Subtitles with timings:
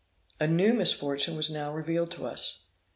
[0.39, 2.63] A new misfortune was now revealed to us.